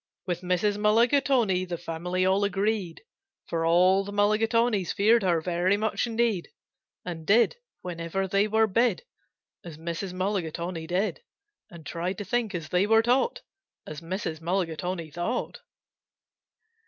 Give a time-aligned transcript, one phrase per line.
[0.25, 0.79] With Mrs.
[0.79, 3.03] Mulligatawny the family all agreed,
[3.45, 6.49] For all the Mulligatawnys feared her very much indeed,
[7.05, 9.03] And did, whenever they were bid,
[9.63, 10.11] As Mrs.
[10.11, 11.21] Mulligatawny did,
[11.69, 13.41] And tried to think, as they were taught,
[13.85, 14.41] As Mrs.
[14.41, 15.59] Mulligatawny thought.